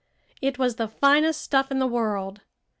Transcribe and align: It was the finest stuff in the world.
It 0.41 0.57
was 0.57 0.77
the 0.77 0.87
finest 0.87 1.41
stuff 1.43 1.69
in 1.69 1.77
the 1.77 1.85
world. 1.85 2.41